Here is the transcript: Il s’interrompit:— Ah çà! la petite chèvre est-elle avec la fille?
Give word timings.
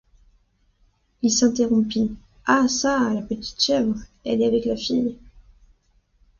Il 1.21 1.29
s’interrompit:— 1.29 2.15
Ah 2.47 2.65
çà! 2.67 3.13
la 3.13 3.21
petite 3.21 3.61
chèvre 3.61 3.97
est-elle 4.25 4.41
avec 4.41 4.65
la 4.65 4.75
fille? 4.75 5.15